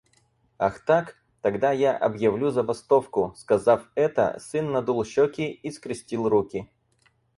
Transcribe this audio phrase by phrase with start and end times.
[0.57, 1.19] «Ах так?
[1.41, 6.67] Тогда я объявляю забастовку!»— сказав это, сын надул щёки и скрестил руки.